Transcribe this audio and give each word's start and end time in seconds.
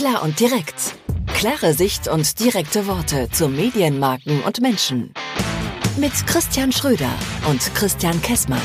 Klar 0.00 0.22
und 0.22 0.40
direkt. 0.40 0.94
Klare 1.26 1.74
Sicht 1.74 2.08
und 2.08 2.40
direkte 2.40 2.86
Worte 2.86 3.28
zu 3.32 3.48
Medienmarken 3.48 4.42
und 4.44 4.62
Menschen. 4.62 5.12
Mit 5.98 6.14
Christian 6.26 6.72
Schröder 6.72 7.12
und 7.50 7.60
Christian 7.74 8.18
Kessmann. 8.22 8.62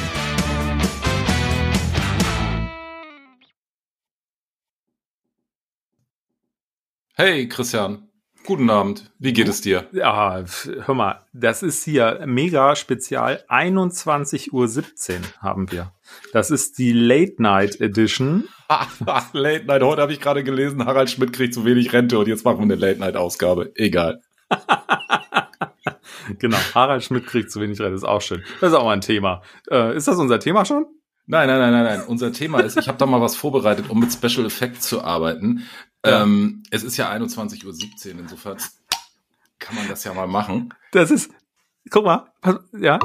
Hey 7.16 7.49
Christian, 7.49 8.08
guten 8.46 8.70
Abend. 8.70 9.12
Wie 9.20 9.34
geht 9.34 9.48
es 9.48 9.62
dir? 9.62 9.88
Ja, 9.92 10.44
hör 10.86 10.96
mal, 10.96 11.26
das 11.34 11.64
ist 11.64 11.84
hier 11.84 12.22
mega 12.26 12.76
spezial. 12.76 13.44
21.17 13.50 14.52
Uhr 14.52 14.84
haben 15.40 15.72
wir. 15.72 15.92
Das 16.32 16.52
ist 16.52 16.77
die 16.77 16.94
Late 16.94 17.41
Night 17.41 17.81
Edition. 17.81 18.48
Late 19.34 19.66
Night, 19.66 19.84
heute 19.84 20.02
habe 20.02 20.13
ich 20.13 20.20
gerade 20.20 20.44
gelesen, 20.44 20.86
Harald 20.86 21.09
Schmidt 21.09 21.34
kriegt 21.34 21.53
zu 21.53 21.66
wenig 21.66 21.91
Rente 21.94 22.17
und 22.17 22.27
jetzt 22.27 22.45
machen 22.45 22.59
wir 22.59 22.63
eine 22.63 22.76
Late 22.76 23.00
Night 23.00 23.16
Ausgabe. 23.16 23.72
Egal. 23.76 24.22
genau, 26.39 26.58
Harald 26.73 27.03
Schmidt 27.03 27.27
kriegt 27.27 27.52
zu 27.52 27.62
wenig 27.62 27.80
Rente, 27.80 27.95
ist 27.95 28.03
auch 28.03 28.22
schön. 28.22 28.44
Das 28.62 28.72
ist 28.72 28.77
auch 28.77 28.86
mal 28.86 28.94
ein 28.94 29.02
Thema. 29.02 29.41
Äh, 29.70 29.95
ist 29.95 30.08
das 30.08 30.17
unser 30.17 30.39
Thema 30.39 30.66
schon? 30.66 30.86
Nein, 31.27 31.47
nein, 31.47 31.59
nein, 31.59 31.71
nein, 31.71 31.84
nein. 31.84 32.07
Unser 32.07 32.31
Thema 32.31 32.59
ist, 32.59 32.77
ich 32.77 32.88
habe 32.88 32.97
da 32.97 33.05
mal 33.05 33.21
was 33.21 33.35
vorbereitet, 33.35 33.89
um 33.89 33.99
mit 33.99 34.13
Special 34.13 34.45
Effects 34.45 34.88
zu 34.88 35.03
arbeiten. 35.03 35.63
Ja. 36.05 36.21
Ähm, 36.21 36.63
es 36.70 36.83
ist 36.83 36.97
ja 36.97 37.11
21.17 37.11 37.66
Uhr, 37.66 38.20
insofern 38.20 38.57
kann 39.57 39.75
man 39.75 39.88
das 39.88 40.03
ja 40.03 40.13
mal 40.13 40.27
machen. 40.27 40.73
Das 40.91 41.09
ist, 41.09 41.31
guck 41.89 42.05
mal, 42.05 42.31
ja. 42.80 42.99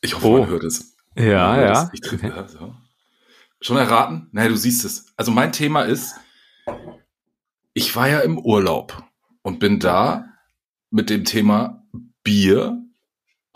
Ich 0.00 0.14
hoffe, 0.14 0.26
oh. 0.26 0.38
man 0.38 0.48
hört 0.48 0.62
es. 0.62 0.94
Ja, 1.16 1.48
man 1.48 1.60
ja. 1.60 1.90
Ich 1.92 2.12
okay. 2.12 2.28
ja 2.28 2.46
so. 2.46 2.74
Schon 3.60 3.76
erraten? 3.76 4.28
Nein, 4.30 4.50
du 4.50 4.56
siehst 4.56 4.84
es. 4.84 5.12
Also 5.16 5.32
mein 5.32 5.52
Thema 5.52 5.82
ist, 5.82 6.14
ich 7.74 7.96
war 7.96 8.08
ja 8.08 8.20
im 8.20 8.38
Urlaub 8.38 9.02
und 9.42 9.58
bin 9.58 9.80
da 9.80 10.26
mit 10.90 11.10
dem 11.10 11.24
Thema 11.24 11.82
Bier 12.22 12.80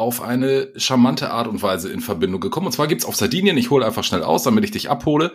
auf 0.03 0.21
eine 0.21 0.73
charmante 0.77 1.31
Art 1.31 1.49
und 1.49 1.63
Weise 1.63 1.91
in 1.91 2.01
Verbindung 2.01 2.41
gekommen. 2.41 2.67
Und 2.67 2.73
zwar 2.73 2.89
gibt's 2.89 3.05
auf 3.05 3.17
Sardinien, 3.17 3.57
ich 3.57 3.71
hole 3.71 3.87
einfach 3.87 4.05
schnell 4.05 4.23
aus, 4.23 4.43
damit 4.43 4.65
ich 4.65 4.73
dich 4.73 4.91
abhole 4.91 5.33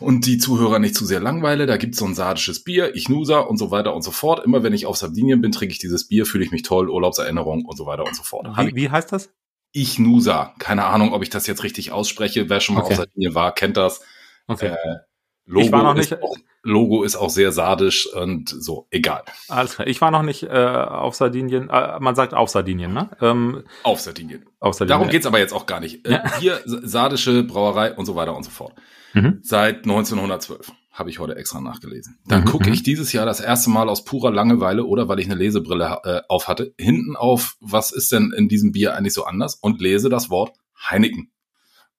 und 0.00 0.26
die 0.26 0.38
Zuhörer 0.38 0.78
nicht 0.78 0.94
zu 0.94 1.04
sehr 1.04 1.20
langweile. 1.20 1.66
Da 1.66 1.76
gibt's 1.76 1.98
so 1.98 2.06
ein 2.06 2.14
sardisches 2.14 2.64
Bier, 2.64 2.96
Ichnusa 2.96 3.40
und 3.40 3.58
so 3.58 3.70
weiter 3.70 3.94
und 3.94 4.02
so 4.02 4.10
fort. 4.10 4.44
Immer 4.44 4.62
wenn 4.62 4.72
ich 4.72 4.86
auf 4.86 4.96
Sardinien 4.96 5.40
bin, 5.40 5.52
trinke 5.52 5.72
ich 5.72 5.78
dieses 5.78 6.08
Bier, 6.08 6.26
fühle 6.26 6.44
ich 6.44 6.50
mich 6.50 6.62
toll, 6.62 6.88
Urlaubserinnerung 6.88 7.64
und 7.64 7.76
so 7.76 7.86
weiter 7.86 8.04
und 8.04 8.16
so 8.16 8.22
fort. 8.22 8.48
Wie, 8.56 8.74
wie 8.74 8.90
heißt 8.90 9.12
das? 9.12 9.30
Ichnusa. 9.72 10.54
Keine 10.58 10.84
Ahnung, 10.84 11.12
ob 11.12 11.22
ich 11.22 11.30
das 11.30 11.46
jetzt 11.46 11.62
richtig 11.62 11.92
ausspreche. 11.92 12.48
Wer 12.48 12.60
schon 12.60 12.74
mal 12.74 12.82
okay. 12.82 12.92
auf 12.92 12.96
Sardinien 12.98 13.34
war, 13.34 13.54
kennt 13.54 13.76
das. 13.76 14.02
Okay. 14.46 14.68
Äh, 14.68 14.96
Logo, 15.44 15.66
ich 15.66 15.72
war 15.72 15.82
noch 15.82 15.94
nicht, 15.94 16.22
auch, 16.22 16.36
Logo 16.62 17.02
ist 17.02 17.16
auch 17.16 17.30
sehr 17.30 17.50
sardisch 17.50 18.06
und 18.12 18.48
so, 18.48 18.86
egal. 18.90 19.22
Alles 19.48 19.74
klar. 19.74 19.88
Ich 19.88 20.00
war 20.00 20.10
noch 20.10 20.22
nicht 20.22 20.44
äh, 20.44 20.48
auf 20.48 21.16
Sardinien, 21.16 21.68
äh, 21.68 21.98
man 21.98 22.14
sagt 22.14 22.34
auf 22.34 22.50
Sardinien, 22.50 22.92
ne? 22.92 23.10
Ähm, 23.20 23.64
auf 23.82 24.00
Sardinien. 24.00 24.46
Auf 24.60 24.74
Sardinien. 24.74 24.98
Darum 25.00 25.10
geht's 25.10 25.26
aber 25.26 25.40
jetzt 25.40 25.52
auch 25.52 25.66
gar 25.66 25.80
nicht. 25.80 26.06
Äh, 26.06 26.12
ja. 26.12 26.38
Hier 26.38 26.60
sardische 26.64 27.42
Brauerei 27.42 27.94
und 27.94 28.06
so 28.06 28.14
weiter 28.14 28.36
und 28.36 28.44
so 28.44 28.50
fort. 28.50 28.74
Mhm. 29.12 29.40
Seit 29.42 29.78
1912 29.78 30.72
habe 30.92 31.10
ich 31.10 31.18
heute 31.18 31.34
extra 31.36 31.60
nachgelesen. 31.60 32.18
Dann 32.26 32.42
mhm. 32.42 32.46
gucke 32.46 32.68
mhm. 32.68 32.74
ich 32.74 32.82
dieses 32.84 33.12
Jahr 33.12 33.26
das 33.26 33.40
erste 33.40 33.70
Mal 33.70 33.88
aus 33.88 34.04
purer 34.04 34.30
Langeweile 34.30 34.84
oder 34.84 35.08
weil 35.08 35.18
ich 35.18 35.26
eine 35.26 35.34
Lesebrille 35.34 36.00
äh, 36.04 36.20
auf 36.28 36.46
hatte, 36.46 36.74
hinten 36.78 37.16
auf, 37.16 37.56
was 37.60 37.90
ist 37.90 38.12
denn 38.12 38.32
in 38.36 38.48
diesem 38.48 38.70
Bier 38.70 38.94
eigentlich 38.94 39.14
so 39.14 39.24
anders 39.24 39.56
und 39.56 39.80
lese 39.80 40.08
das 40.08 40.30
Wort 40.30 40.52
Heineken 40.90 41.31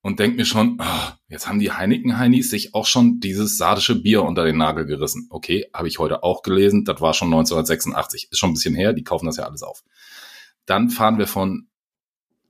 und 0.04 0.20
denk 0.20 0.36
mir 0.36 0.46
schon, 0.46 0.78
oh, 0.80 1.12
jetzt 1.30 1.48
haben 1.48 1.60
die 1.60 1.72
Heineken-Heinis 1.72 2.50
sich 2.50 2.76
auch 2.76 2.86
schon 2.86 3.22
dieses 3.22 3.58
sardische 3.58 3.96
Bier 3.96 4.24
unter 4.24 4.44
den 4.44 4.58
Nagel 4.58 4.86
gerissen. 4.86 5.28
Okay, 5.30 5.66
habe 5.74 5.88
ich 5.88 5.98
heute 5.98 6.24
auch 6.24 6.44
gelesen, 6.44 6.84
das 6.84 7.00
war 7.00 7.14
schon 7.14 7.30
1986, 7.30 8.28
ist 8.30 8.38
schon 8.38 8.52
ein 8.52 8.54
bisschen 8.54 8.76
her, 8.76 8.92
die 8.92 9.06
kaufen 9.06 9.26
das 9.26 9.38
ja 9.38 9.46
alles 9.46 9.64
auf. 9.64 9.82
Dann 10.66 10.90
fahren 10.90 11.18
wir 11.18 11.26
von 11.26 11.70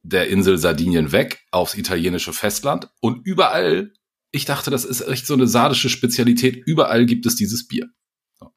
der 0.01 0.29
Insel 0.29 0.57
Sardinien 0.57 1.11
weg 1.11 1.45
aufs 1.51 1.75
italienische 1.75 2.33
Festland 2.33 2.89
und 2.99 3.25
überall, 3.25 3.93
ich 4.31 4.45
dachte, 4.45 4.71
das 4.71 4.83
ist 4.83 5.01
echt 5.01 5.27
so 5.27 5.35
eine 5.35 5.47
sardische 5.47 5.89
Spezialität, 5.89 6.55
überall 6.65 7.05
gibt 7.05 7.27
es 7.27 7.35
dieses 7.35 7.67
Bier. 7.67 7.87
So. 8.33 8.51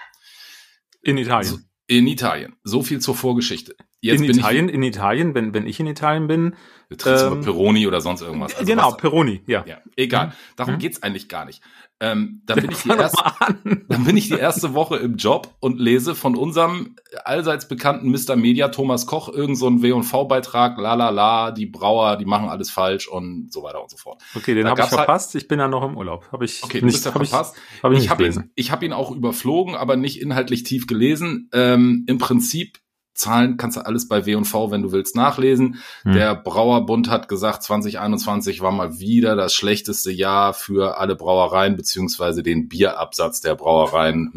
In 1.03 1.19
Italien. 1.19 1.53
So, 1.53 1.59
in 1.87 2.07
Italien. 2.07 2.57
So 2.65 2.83
viel 2.83 3.01
zur 3.01 3.15
Vorgeschichte. 3.15 3.77
Jetzt 4.01 4.21
in 4.21 4.31
Italien, 4.31 4.69
in 4.69 4.83
Italien, 4.83 5.34
wenn, 5.34 5.55
wenn 5.55 5.67
ich 5.67 5.81
in 5.81 5.87
Italien 5.87 6.27
bin. 6.27 6.55
Du 6.89 6.97
trinkst 6.97 7.25
ähm, 7.25 7.41
Peroni 7.41 7.87
oder 7.87 8.01
sonst 8.01 8.21
irgendwas. 8.21 8.55
Also 8.55 8.67
genau, 8.67 8.93
was, 8.93 8.97
Peroni, 8.99 9.43
ja. 9.47 9.65
ja. 9.67 9.79
Egal. 9.97 10.29
Mhm. 10.29 10.33
Darum 10.55 10.75
mhm. 10.75 10.79
geht's 10.79 11.03
eigentlich 11.03 11.29
gar 11.29 11.45
nicht. 11.45 11.62
Ähm, 11.99 12.43
dann, 12.45 12.61
bin 12.61 12.71
ich 12.71 12.83
die 12.83 12.91
erste, 12.91 13.25
dann 13.89 14.05
bin 14.05 14.17
ich 14.19 14.29
die 14.29 14.34
erste 14.34 14.75
Woche 14.75 14.97
im 14.97 15.17
Job 15.17 15.57
und 15.61 15.81
lese 15.81 16.15
von 16.15 16.37
unserem 16.37 16.95
allseits 17.25 17.69
bekannten 17.69 18.11
Mr. 18.11 18.37
Media 18.37 18.69
Thomas 18.69 19.07
Koch 19.07 19.31
irgend 19.31 19.57
so 19.57 19.83
W&V-Beitrag, 19.83 20.77
la 20.77 20.95
la 20.95 21.09
la, 21.09 21.51
die 21.53 21.65
Brauer, 21.65 22.17
die 22.19 22.27
machen 22.27 22.51
alles 22.51 22.71
falsch 22.71 23.09
und 23.09 23.51
so 23.51 23.63
weiter 23.63 23.83
und 23.83 23.91
so 23.91 23.97
fort. 23.97 24.23
Okay, 24.34 24.55
den 24.55 24.69
habe 24.69 24.78
ich 24.78 24.83
halt 24.84 24.95
verpasst. 24.95 25.33
Halt, 25.33 25.43
ich 25.43 25.49
bin 25.49 25.59
ja 25.59 25.69
noch 25.69 25.83
im 25.83 25.97
Urlaub. 25.97 26.31
Hab 26.31 26.43
ich 26.43 26.63
okay, 26.63 26.83
nicht, 26.83 26.83
du 26.83 26.87
bist 26.87 27.05
ja 27.07 27.13
verpasst. 27.13 27.57
Ich, 27.78 27.83
hab 27.83 27.93
ich 27.93 27.99
ich 28.01 28.11
habe 28.11 28.27
ihn, 28.27 28.51
ich 28.55 28.71
hab 28.71 28.83
ihn 28.83 28.93
auch 28.93 29.11
überflogen, 29.11 29.75
aber 29.75 29.97
nicht 29.97 30.21
inhaltlich 30.21 30.65
tief 30.65 30.87
gelesen. 30.87 31.49
Ähm, 31.55 32.05
Im 32.07 32.19
Prinzip 32.19 32.78
Zahlen 33.16 33.56
kannst 33.56 33.77
du 33.77 33.84
alles 33.84 34.09
bei 34.09 34.27
W&V, 34.27 34.71
wenn 34.71 34.82
du 34.82 34.93
willst, 34.93 35.16
nachlesen. 35.16 35.82
Hm. 36.03 36.12
Der 36.12 36.34
Brauerbund 36.34 37.10
hat 37.10 37.28
gesagt, 37.28 37.62
2021 37.62 38.60
war 38.60 38.72
mal 38.72 38.99
wieder 38.99 39.37
das 39.37 39.54
schlechteste 39.54 40.12
Jahr 40.12 40.54
für 40.54 40.99
alle 40.99 41.16
Brauereien, 41.16 41.77
beziehungsweise 41.77 42.43
den 42.43 42.69
Bierabsatz 42.69 43.41
der 43.41 43.54
Brauereien. 43.54 44.31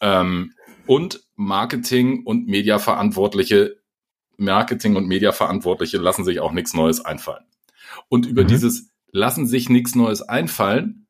ähm, 0.00 0.52
und 0.86 1.20
Marketing 1.36 2.24
und 2.24 2.48
Mediaverantwortliche, 2.48 3.76
Marketing 4.36 4.96
und 4.96 5.06
Mediaverantwortliche 5.06 5.98
lassen 5.98 6.24
sich 6.24 6.40
auch 6.40 6.52
nichts 6.52 6.74
Neues 6.74 7.04
einfallen. 7.04 7.44
Und 8.08 8.26
über 8.26 8.42
mhm. 8.42 8.48
dieses 8.48 8.90
lassen 9.12 9.46
sich 9.46 9.68
nichts 9.68 9.94
Neues 9.94 10.22
einfallen, 10.22 11.06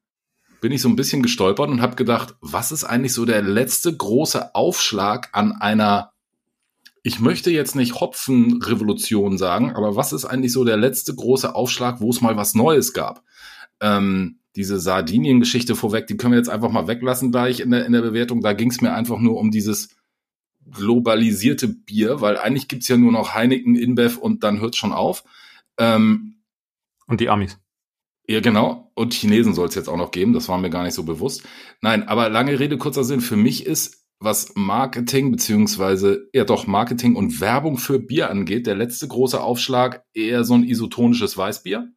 bin 0.60 0.72
ich 0.72 0.82
so 0.82 0.88
ein 0.88 0.96
bisschen 0.96 1.22
gestolpert 1.22 1.70
und 1.70 1.80
habe 1.80 1.96
gedacht, 1.96 2.36
was 2.40 2.72
ist 2.72 2.84
eigentlich 2.84 3.14
so 3.14 3.24
der 3.24 3.42
letzte 3.42 3.96
große 3.96 4.54
Aufschlag 4.54 5.30
an 5.32 5.52
einer, 5.52 6.12
ich 7.02 7.20
möchte 7.20 7.50
jetzt 7.50 7.74
nicht 7.74 8.00
Hopfenrevolution 8.00 9.38
sagen, 9.38 9.72
aber 9.74 9.96
was 9.96 10.12
ist 10.12 10.26
eigentlich 10.26 10.52
so 10.52 10.64
der 10.64 10.76
letzte 10.76 11.14
große 11.14 11.54
Aufschlag, 11.54 12.00
wo 12.00 12.10
es 12.10 12.20
mal 12.20 12.36
was 12.36 12.54
Neues 12.54 12.92
gab? 12.92 13.22
Ähm, 13.80 14.40
diese 14.56 14.78
Sardinien-Geschichte 14.78 15.76
vorweg, 15.76 16.06
die 16.06 16.16
können 16.16 16.32
wir 16.32 16.38
jetzt 16.38 16.50
einfach 16.50 16.70
mal 16.70 16.88
weglassen 16.88 17.30
gleich 17.30 17.60
in 17.60 17.70
der, 17.70 17.86
in 17.86 17.92
der 17.92 18.02
Bewertung. 18.02 18.42
Da 18.42 18.52
ging 18.52 18.70
es 18.70 18.80
mir 18.80 18.92
einfach 18.92 19.18
nur 19.18 19.38
um 19.38 19.50
dieses 19.50 19.96
globalisierte 20.70 21.68
Bier, 21.68 22.20
weil 22.20 22.36
eigentlich 22.36 22.68
gibt's 22.68 22.88
ja 22.88 22.96
nur 22.96 23.12
noch 23.12 23.34
Heineken, 23.34 23.76
InBev 23.76 24.18
und 24.18 24.44
dann 24.44 24.60
hört 24.60 24.76
schon 24.76 24.92
auf. 24.92 25.24
Ähm, 25.78 26.36
und 27.06 27.20
die 27.20 27.28
Amis. 27.28 27.58
Ja, 28.26 28.40
genau. 28.40 28.92
Und 28.94 29.14
Chinesen 29.14 29.54
soll 29.54 29.68
es 29.68 29.74
jetzt 29.74 29.88
auch 29.88 29.96
noch 29.96 30.10
geben. 30.10 30.32
Das 30.32 30.48
war 30.48 30.58
mir 30.58 30.70
gar 30.70 30.84
nicht 30.84 30.94
so 30.94 31.02
bewusst. 31.02 31.42
Nein, 31.80 32.06
aber 32.06 32.28
lange 32.28 32.58
Rede, 32.58 32.78
kurzer 32.78 33.04
Sinn. 33.04 33.20
Für 33.20 33.36
mich 33.36 33.66
ist, 33.66 34.06
was 34.20 34.52
Marketing 34.54 35.32
beziehungsweise 35.32 36.28
ja 36.32 36.44
doch 36.44 36.66
Marketing 36.66 37.16
und 37.16 37.40
Werbung 37.40 37.78
für 37.78 37.98
Bier 37.98 38.30
angeht, 38.30 38.66
der 38.66 38.76
letzte 38.76 39.08
große 39.08 39.40
Aufschlag 39.40 40.04
eher 40.12 40.44
so 40.44 40.54
ein 40.54 40.64
isotonisches 40.64 41.36
Weißbier. 41.36 41.88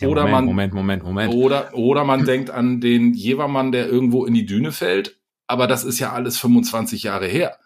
Ja, 0.00 0.08
oder 0.08 0.22
Moment, 0.22 0.34
man, 0.34 0.44
Moment, 0.44 0.74
Moment, 0.74 1.02
Moment. 1.04 1.34
Oder, 1.34 1.74
oder 1.74 2.04
man 2.04 2.24
denkt 2.24 2.50
an 2.50 2.80
den 2.80 3.14
Jevermann, 3.14 3.70
der 3.70 3.88
irgendwo 3.88 4.24
in 4.26 4.34
die 4.34 4.44
Düne 4.44 4.72
fällt. 4.72 5.20
Aber 5.46 5.66
das 5.66 5.84
ist 5.84 6.00
ja 6.00 6.12
alles 6.12 6.36
25 6.38 7.04
Jahre 7.04 7.26
her. 7.26 7.58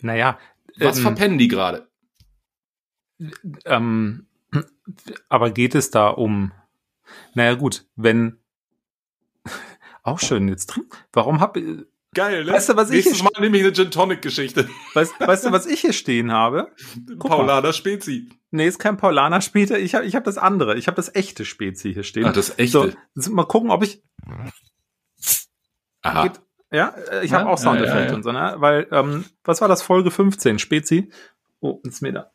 Naja. 0.00 0.38
Was 0.78 0.98
ähm, 0.98 1.02
verpennen 1.02 1.38
die 1.38 1.48
gerade? 1.48 1.88
Ähm, 3.64 4.26
aber 5.28 5.50
geht 5.50 5.74
es 5.74 5.90
da 5.90 6.08
um 6.08 6.52
naja, 7.34 7.54
gut, 7.54 7.86
wenn. 7.96 8.38
Auch 10.02 10.20
schön, 10.20 10.48
jetzt 10.48 10.70
trinken. 10.70 10.90
Warum 11.12 11.40
hab 11.40 11.56
ich. 11.56 11.64
Geil, 12.14 12.44
ne? 12.44 12.52
Weißt 12.52 12.70
du, 12.70 12.76
was 12.76 12.88
Nächstes 12.88 13.14
ich 13.14 13.20
hier 13.20 13.30
Mal 13.34 13.40
nehme 13.42 13.58
ich 13.58 13.64
eine 13.64 13.72
Gin 13.72 13.90
Tonic 13.90 14.22
Geschichte. 14.22 14.68
Weißt, 14.94 15.20
weißt 15.20 15.44
du, 15.44 15.52
was 15.52 15.66
ich 15.66 15.82
hier 15.82 15.92
stehen 15.92 16.32
habe? 16.32 16.72
Paulaner 17.18 17.72
Spezi. 17.72 18.30
Nee, 18.50 18.66
ist 18.66 18.78
kein 18.78 18.96
Paulaner 18.96 19.42
Spezi. 19.42 19.76
Ich 19.76 19.94
habe 19.94 20.06
ich 20.06 20.16
hab 20.16 20.24
das 20.24 20.38
andere. 20.38 20.76
Ich 20.78 20.86
habe 20.86 20.96
das 20.96 21.14
echte 21.14 21.44
Spezi 21.44 21.92
hier 21.92 22.04
stehen. 22.04 22.24
Ah, 22.24 22.32
das 22.32 22.58
echte. 22.58 22.96
So, 23.14 23.32
mal 23.32 23.44
gucken, 23.44 23.70
ob 23.70 23.84
ich. 23.84 24.02
Aha. 26.02 26.22
Geht, 26.22 26.40
ja, 26.72 26.94
ich 27.22 27.32
habe 27.32 27.44
ja, 27.44 27.50
auch 27.50 27.58
Soundeffekte 27.58 28.00
ja, 28.00 28.08
ja, 28.08 28.14
und 28.14 28.22
so, 28.22 28.32
ne? 28.32 28.54
Weil, 28.58 28.86
ähm, 28.90 29.24
was 29.44 29.60
war 29.60 29.68
das? 29.68 29.82
Folge 29.82 30.10
15, 30.10 30.58
Spezi. 30.58 31.10
Oh, 31.60 31.80
mir 32.00 32.12
da 32.12 32.32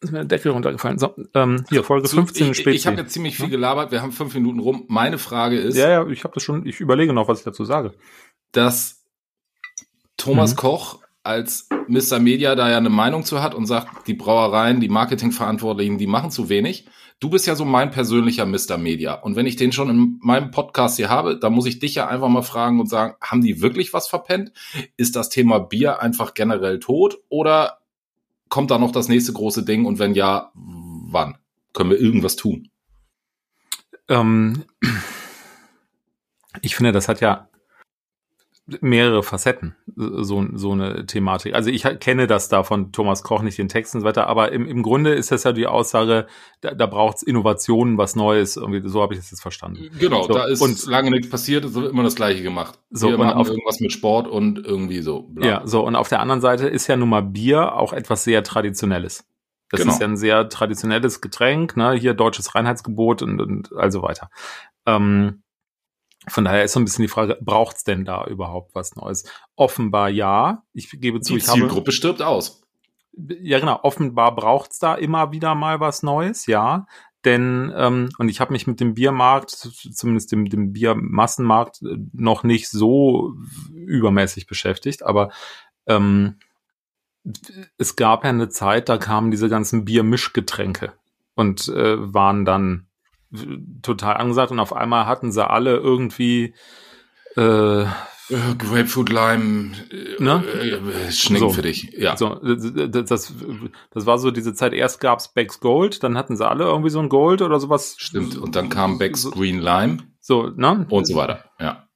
ist 0.00 0.12
mir 0.12 0.18
der 0.18 0.38
Deckel 0.38 0.52
runtergefallen. 0.52 0.98
So, 0.98 1.14
ähm, 1.34 1.64
hier, 1.68 1.84
Folge 1.84 2.08
so, 2.08 2.16
15 2.16 2.52
Ich, 2.52 2.66
ich 2.66 2.86
habe 2.86 2.96
jetzt 2.96 3.12
ziemlich 3.12 3.36
viel 3.36 3.50
gelabert, 3.50 3.92
wir 3.92 4.02
haben 4.02 4.12
fünf 4.12 4.34
Minuten 4.34 4.58
rum. 4.58 4.84
Meine 4.88 5.18
Frage 5.18 5.58
ist. 5.58 5.76
Ja, 5.76 5.90
ja, 5.90 6.06
ich 6.08 6.24
habe 6.24 6.34
das 6.34 6.42
schon, 6.42 6.66
ich 6.66 6.80
überlege 6.80 7.12
noch, 7.12 7.28
was 7.28 7.40
ich 7.40 7.44
dazu 7.44 7.64
sage. 7.64 7.92
Dass 8.52 9.04
Thomas 10.16 10.52
mhm. 10.52 10.56
Koch 10.56 10.98
als 11.22 11.68
Mr. 11.86 12.18
Media 12.18 12.54
da 12.54 12.70
ja 12.70 12.78
eine 12.78 12.88
Meinung 12.88 13.24
zu 13.24 13.42
hat 13.42 13.54
und 13.54 13.66
sagt, 13.66 14.06
die 14.06 14.14
Brauereien, 14.14 14.80
die 14.80 14.88
Marketingverantwortlichen, 14.88 15.98
die 15.98 16.06
machen 16.06 16.30
zu 16.30 16.48
wenig. 16.48 16.86
Du 17.18 17.28
bist 17.28 17.46
ja 17.46 17.54
so 17.54 17.66
mein 17.66 17.90
persönlicher 17.90 18.46
Mr. 18.46 18.78
Media. 18.78 19.12
Und 19.12 19.36
wenn 19.36 19.44
ich 19.44 19.56
den 19.56 19.72
schon 19.72 19.90
in 19.90 20.18
meinem 20.22 20.50
Podcast 20.50 20.96
hier 20.96 21.10
habe, 21.10 21.38
dann 21.38 21.52
muss 21.52 21.66
ich 21.66 21.78
dich 21.78 21.94
ja 21.94 22.08
einfach 22.08 22.28
mal 22.28 22.40
fragen 22.40 22.80
und 22.80 22.88
sagen, 22.88 23.14
haben 23.20 23.42
die 23.42 23.60
wirklich 23.60 23.92
was 23.92 24.08
verpennt? 24.08 24.52
Ist 24.96 25.16
das 25.16 25.28
Thema 25.28 25.58
Bier 25.58 26.00
einfach 26.00 26.32
generell 26.32 26.80
tot 26.80 27.18
oder 27.28 27.79
kommt 28.50 28.70
da 28.70 28.78
noch 28.78 28.92
das 28.92 29.08
nächste 29.08 29.32
große 29.32 29.64
Ding? 29.64 29.86
Und 29.86 29.98
wenn 29.98 30.14
ja, 30.14 30.52
wann? 30.54 31.38
Können 31.72 31.90
wir 31.90 31.98
irgendwas 31.98 32.36
tun? 32.36 32.68
Ähm, 34.08 34.64
ich 36.60 36.76
finde, 36.76 36.92
das 36.92 37.08
hat 37.08 37.20
ja 37.20 37.48
mehrere 38.80 39.22
Facetten, 39.22 39.74
so, 39.96 40.46
so 40.54 40.72
eine 40.72 41.06
Thematik. 41.06 41.54
Also 41.54 41.70
ich 41.70 41.82
kenne 42.00 42.26
das 42.26 42.48
da 42.48 42.62
von 42.62 42.92
Thomas 42.92 43.22
Koch 43.22 43.42
nicht 43.42 43.58
den 43.58 43.68
Text 43.68 43.94
und 43.94 44.02
so 44.02 44.06
weiter, 44.06 44.26
aber 44.26 44.52
im, 44.52 44.66
im 44.66 44.82
Grunde 44.82 45.14
ist 45.14 45.32
das 45.32 45.44
ja 45.44 45.52
die 45.52 45.66
Aussage, 45.66 46.26
da, 46.60 46.74
da 46.74 46.86
braucht 46.86 47.18
es 47.18 47.22
Innovationen, 47.22 47.98
was 47.98 48.16
Neues, 48.16 48.56
irgendwie, 48.56 48.88
so 48.88 49.02
habe 49.02 49.14
ich 49.14 49.20
das 49.20 49.30
jetzt 49.30 49.40
verstanden. 49.40 49.90
Genau, 49.98 50.22
so, 50.22 50.32
da 50.32 50.44
ist 50.44 50.60
und, 50.60 50.86
lange 50.86 51.10
nichts 51.10 51.28
passiert, 51.28 51.64
es 51.64 51.74
wird 51.74 51.90
immer 51.90 52.02
das 52.02 52.16
Gleiche 52.16 52.42
gemacht. 52.42 52.78
So, 52.90 53.08
Wir 53.08 53.18
machen 53.18 53.32
auf, 53.32 53.48
irgendwas 53.48 53.80
mit 53.80 53.92
Sport 53.92 54.28
und 54.28 54.64
irgendwie 54.64 55.00
so. 55.00 55.22
Bla. 55.22 55.46
Ja, 55.46 55.62
so, 55.64 55.84
und 55.84 55.96
auf 55.96 56.08
der 56.08 56.20
anderen 56.20 56.40
Seite 56.40 56.68
ist 56.68 56.86
ja 56.86 56.96
nun 56.96 57.08
mal 57.08 57.22
Bier 57.22 57.74
auch 57.74 57.92
etwas 57.92 58.24
sehr 58.24 58.42
Traditionelles. 58.42 59.24
Das 59.70 59.80
genau. 59.80 59.92
ist 59.92 60.00
ja 60.00 60.08
ein 60.08 60.16
sehr 60.16 60.48
traditionelles 60.48 61.20
Getränk, 61.20 61.76
ne? 61.76 61.92
Hier 61.92 62.14
deutsches 62.14 62.54
Reinheitsgebot 62.54 63.22
und, 63.22 63.40
und 63.40 63.72
also 63.76 64.02
weiter. 64.02 64.28
Ähm, 64.84 65.39
von 66.30 66.44
daher 66.44 66.64
ist 66.64 66.72
so 66.72 66.80
ein 66.80 66.84
bisschen 66.84 67.02
die 67.02 67.08
Frage, 67.08 67.38
braucht's 67.40 67.84
denn 67.84 68.04
da 68.04 68.24
überhaupt 68.26 68.74
was 68.74 68.96
Neues? 68.96 69.24
Offenbar 69.56 70.08
ja. 70.08 70.62
Ich 70.72 70.90
gebe 70.90 71.20
zu, 71.20 71.34
die 71.34 71.38
ich 71.38 71.46
Zielgruppe 71.46 71.80
habe, 71.80 71.92
stirbt 71.92 72.22
aus. 72.22 72.62
Ja, 73.12 73.58
genau. 73.58 73.80
Offenbar 73.82 74.34
braucht's 74.34 74.78
da 74.78 74.94
immer 74.94 75.32
wieder 75.32 75.54
mal 75.54 75.80
was 75.80 76.02
Neues, 76.02 76.46
ja. 76.46 76.86
Denn, 77.24 77.72
ähm, 77.76 78.08
und 78.18 78.28
ich 78.30 78.40
habe 78.40 78.52
mich 78.52 78.66
mit 78.66 78.80
dem 78.80 78.94
Biermarkt, 78.94 79.50
zumindest 79.50 80.32
dem, 80.32 80.46
dem 80.46 80.72
Biermassenmarkt, 80.72 81.82
äh, 81.82 81.98
noch 82.12 82.44
nicht 82.44 82.70
so 82.70 83.34
übermäßig 83.74 84.46
beschäftigt, 84.46 85.02
aber 85.02 85.30
ähm, 85.86 86.36
es 87.76 87.96
gab 87.96 88.24
ja 88.24 88.30
eine 88.30 88.48
Zeit, 88.48 88.88
da 88.88 88.96
kamen 88.96 89.30
diese 89.30 89.50
ganzen 89.50 89.84
Biermischgetränke 89.84 90.94
und 91.34 91.68
äh, 91.68 92.14
waren 92.14 92.46
dann 92.46 92.86
total 93.82 94.16
angesagt 94.16 94.50
und 94.52 94.60
auf 94.60 94.74
einmal 94.74 95.06
hatten 95.06 95.32
sie 95.32 95.48
alle 95.48 95.76
irgendwie 95.76 96.54
äh, 97.36 97.84
Grapefruit 98.58 99.08
Lime 99.08 99.72
äh, 99.90 100.22
ne? 100.22 100.44
äh, 100.44 101.10
Schnicken 101.12 101.48
so, 101.48 101.54
für 101.54 101.62
dich. 101.62 101.92
Ja. 101.96 102.16
So, 102.16 102.36
das, 102.36 103.06
das, 103.06 103.34
das 103.90 104.06
war 104.06 104.18
so 104.18 104.30
diese 104.30 104.54
Zeit. 104.54 104.72
Erst 104.72 105.00
gab's 105.00 105.32
Becks 105.32 105.60
Gold, 105.60 106.02
dann 106.02 106.16
hatten 106.16 106.36
sie 106.36 106.48
alle 106.48 106.64
irgendwie 106.64 106.90
so 106.90 107.00
ein 107.00 107.08
Gold 107.08 107.42
oder 107.42 107.58
sowas. 107.58 107.96
Stimmt. 107.98 108.36
Und 108.36 108.56
dann 108.56 108.68
kam 108.68 108.98
Becks 108.98 109.22
so, 109.22 109.30
Green 109.30 109.58
Lime. 109.58 109.98
So, 110.20 110.48
ne? 110.48 110.86
Und 110.88 111.06
so 111.06 111.16
weiter. 111.16 111.44
Ja. 111.58 111.88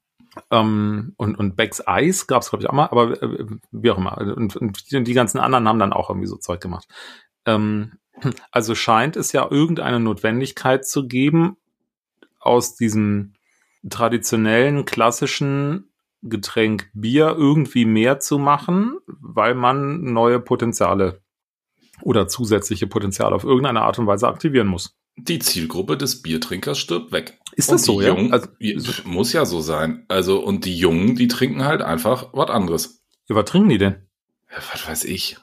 Ähm, 0.50 1.14
und, 1.16 1.38
und 1.38 1.56
Becks 1.56 1.86
Eis 1.86 2.26
gab's 2.26 2.50
glaube 2.50 2.64
ich 2.64 2.68
auch 2.68 2.74
mal, 2.74 2.88
aber 2.88 3.22
äh, 3.22 3.46
wie 3.70 3.90
auch 3.90 3.98
immer. 3.98 4.18
Und, 4.18 4.56
und 4.56 4.90
die, 4.90 5.04
die 5.04 5.14
ganzen 5.14 5.38
anderen 5.38 5.68
haben 5.68 5.78
dann 5.78 5.92
auch 5.92 6.10
irgendwie 6.10 6.26
so 6.26 6.36
Zeug 6.36 6.60
gemacht. 6.60 6.88
Ähm, 7.46 7.92
also 8.50 8.74
scheint 8.74 9.16
es 9.16 9.32
ja 9.32 9.50
irgendeine 9.50 10.00
Notwendigkeit 10.00 10.86
zu 10.86 11.06
geben, 11.06 11.56
aus 12.40 12.76
diesem 12.76 13.32
traditionellen, 13.88 14.84
klassischen 14.84 15.88
Getränk 16.22 16.90
Bier 16.94 17.34
irgendwie 17.36 17.84
mehr 17.84 18.20
zu 18.20 18.38
machen, 18.38 18.98
weil 19.06 19.54
man 19.54 20.04
neue 20.12 20.40
Potenziale 20.40 21.20
oder 22.02 22.28
zusätzliche 22.28 22.86
Potenziale 22.86 23.34
auf 23.34 23.44
irgendeine 23.44 23.82
Art 23.82 23.98
und 23.98 24.06
Weise 24.06 24.28
aktivieren 24.28 24.66
muss. 24.66 24.96
Die 25.16 25.38
Zielgruppe 25.38 25.96
des 25.96 26.22
Biertrinkers 26.22 26.78
stirbt 26.78 27.12
weg. 27.12 27.38
Ist 27.52 27.70
das 27.70 27.84
so, 27.84 28.00
Jungen, 28.00 28.28
ja? 28.28 28.32
Also, 28.32 28.48
muss 29.04 29.32
ja 29.32 29.44
so 29.44 29.60
sein. 29.60 30.04
Also, 30.08 30.42
und 30.42 30.64
die 30.64 30.76
Jungen, 30.76 31.14
die 31.14 31.28
trinken 31.28 31.64
halt 31.64 31.82
einfach 31.82 32.30
was 32.32 32.50
anderes. 32.50 33.04
Ja, 33.28 33.36
was 33.36 33.44
trinken 33.44 33.68
die 33.68 33.78
denn? 33.78 33.94
Ja, 34.50 34.56
was 34.72 34.88
weiß 34.88 35.04
ich. 35.04 35.36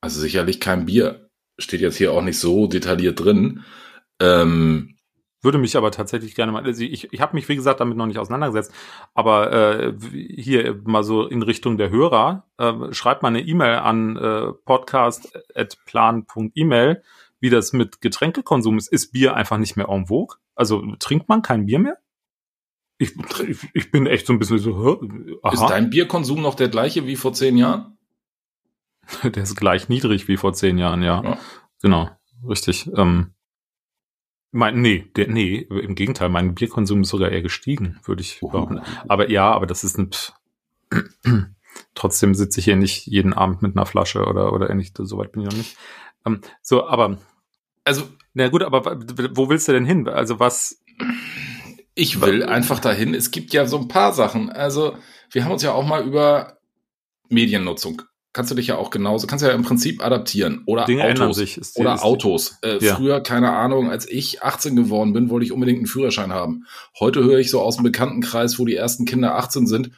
Also 0.00 0.20
sicherlich 0.20 0.60
kein 0.60 0.86
Bier 0.86 1.27
steht 1.58 1.80
jetzt 1.80 1.96
hier 1.96 2.12
auch 2.12 2.22
nicht 2.22 2.38
so 2.38 2.66
detailliert 2.66 3.20
drin. 3.20 3.64
Ähm, 4.20 4.98
würde 5.40 5.58
mich 5.58 5.76
aber 5.76 5.92
tatsächlich 5.92 6.34
gerne 6.34 6.50
mal, 6.50 6.64
also 6.64 6.82
ich, 6.82 7.12
ich 7.12 7.20
habe 7.20 7.36
mich, 7.36 7.48
wie 7.48 7.54
gesagt, 7.54 7.78
damit 7.80 7.96
noch 7.96 8.06
nicht 8.06 8.18
auseinandergesetzt, 8.18 8.74
aber 9.14 9.52
äh, 9.52 9.94
hier 10.12 10.80
mal 10.84 11.04
so 11.04 11.28
in 11.28 11.42
Richtung 11.42 11.78
der 11.78 11.90
Hörer, 11.90 12.48
äh, 12.58 12.92
schreibt 12.92 13.22
mal 13.22 13.28
eine 13.28 13.42
E-Mail 13.42 13.76
an 13.76 14.16
äh, 14.16 14.52
podcast.plan.email, 14.64 17.04
wie 17.38 17.50
das 17.50 17.72
mit 17.72 18.00
Getränkekonsum 18.00 18.78
ist. 18.78 18.88
Ist 18.88 19.12
Bier 19.12 19.36
einfach 19.36 19.58
nicht 19.58 19.76
mehr 19.76 19.88
en 19.88 20.06
vogue? 20.06 20.38
Also 20.56 20.82
trinkt 20.98 21.28
man 21.28 21.42
kein 21.42 21.66
Bier 21.66 21.78
mehr? 21.78 21.98
Ich, 22.98 23.12
ich, 23.46 23.58
ich 23.74 23.92
bin 23.92 24.08
echt 24.08 24.26
so 24.26 24.32
ein 24.32 24.40
bisschen 24.40 24.58
so, 24.58 25.00
aha. 25.42 25.54
Ist 25.54 25.66
dein 25.68 25.90
Bierkonsum 25.90 26.42
noch 26.42 26.56
der 26.56 26.68
gleiche 26.68 27.06
wie 27.06 27.14
vor 27.14 27.32
zehn 27.32 27.56
Jahren? 27.56 27.96
Der 29.22 29.42
ist 29.42 29.56
gleich 29.56 29.88
niedrig 29.88 30.28
wie 30.28 30.36
vor 30.36 30.52
zehn 30.52 30.78
Jahren, 30.78 31.02
ja. 31.02 31.22
ja. 31.22 31.38
Genau, 31.82 32.10
richtig. 32.46 32.90
Ähm, 32.94 33.32
mein, 34.50 34.80
nee, 34.80 35.10
der, 35.14 35.28
nee, 35.28 35.58
im 35.58 35.94
Gegenteil, 35.94 36.30
mein 36.30 36.54
Bierkonsum 36.54 37.02
ist 37.02 37.10
sogar 37.10 37.30
eher 37.30 37.42
gestiegen, 37.42 37.98
würde 38.04 38.22
ich 38.22 38.42
oh. 38.42 38.48
behaupten. 38.48 38.80
Aber 39.06 39.30
ja, 39.30 39.50
aber 39.50 39.66
das 39.66 39.84
ist 39.84 39.98
ein 39.98 40.10
Pff. 40.10 40.32
Trotzdem 41.94 42.34
sitze 42.34 42.60
ich 42.60 42.64
hier 42.64 42.76
nicht 42.76 43.06
jeden 43.06 43.34
Abend 43.34 43.62
mit 43.62 43.76
einer 43.76 43.86
Flasche 43.86 44.24
oder, 44.24 44.52
oder 44.52 44.70
ähnlich, 44.70 44.92
so 44.96 45.18
weit 45.18 45.32
bin 45.32 45.42
ich 45.42 45.48
noch 45.48 45.56
nicht. 45.56 45.76
Ähm, 46.26 46.40
so, 46.62 46.86
aber, 46.86 47.18
also, 47.84 48.08
na 48.34 48.48
gut, 48.48 48.62
aber 48.62 48.98
wo 49.36 49.48
willst 49.48 49.68
du 49.68 49.72
denn 49.72 49.84
hin? 49.84 50.08
Also 50.08 50.40
was? 50.40 50.82
Ich 51.94 52.20
will 52.20 52.42
einfach 52.42 52.80
dahin. 52.80 53.14
Es 53.14 53.30
gibt 53.30 53.52
ja 53.52 53.66
so 53.66 53.78
ein 53.78 53.88
paar 53.88 54.12
Sachen. 54.12 54.50
Also, 54.50 54.96
wir 55.30 55.44
haben 55.44 55.52
uns 55.52 55.62
ja 55.62 55.72
auch 55.72 55.86
mal 55.86 56.06
über 56.06 56.58
Mediennutzung 57.28 58.02
kannst 58.38 58.52
du 58.52 58.54
dich 58.54 58.68
ja 58.68 58.76
auch 58.76 58.90
genauso, 58.90 59.26
kannst 59.26 59.44
du 59.44 59.48
ja 59.48 59.54
im 59.56 59.64
Prinzip 59.64 60.00
adaptieren. 60.00 60.62
Oder 60.64 60.84
Dinge 60.84 61.02
Autos. 61.02 61.38
Sich, 61.38 61.58
ist, 61.58 61.76
oder 61.76 62.04
Autos. 62.04 62.56
Äh, 62.62 62.78
ja. 62.78 62.94
Früher, 62.94 63.20
keine 63.20 63.50
Ahnung, 63.50 63.90
als 63.90 64.08
ich 64.08 64.44
18 64.44 64.76
geworden 64.76 65.12
bin, 65.12 65.28
wollte 65.28 65.44
ich 65.44 65.50
unbedingt 65.50 65.78
einen 65.78 65.88
Führerschein 65.88 66.32
haben. 66.32 66.64
Heute 67.00 67.24
höre 67.24 67.40
ich 67.40 67.50
so 67.50 67.60
aus 67.60 67.78
dem 67.78 67.82
Bekanntenkreis, 67.82 68.60
wo 68.60 68.64
die 68.64 68.76
ersten 68.76 69.06
Kinder 69.06 69.34
18 69.34 69.66
sind, 69.66 69.90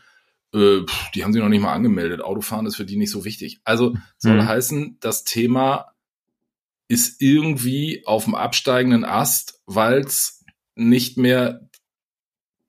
äh, 0.54 0.78
die 1.14 1.22
haben 1.22 1.34
sie 1.34 1.38
noch 1.38 1.50
nicht 1.50 1.60
mal 1.60 1.74
angemeldet. 1.74 2.22
Autofahren 2.22 2.64
ist 2.64 2.76
für 2.76 2.86
die 2.86 2.96
nicht 2.96 3.10
so 3.10 3.26
wichtig. 3.26 3.60
Also 3.64 3.94
soll 4.16 4.40
hm. 4.40 4.48
heißen, 4.48 4.96
das 5.00 5.24
Thema 5.24 5.92
ist 6.88 7.20
irgendwie 7.20 8.06
auf 8.06 8.24
dem 8.24 8.34
absteigenden 8.34 9.04
Ast, 9.04 9.60
weil 9.66 10.00
es 10.00 10.42
nicht 10.76 11.18
mehr 11.18 11.68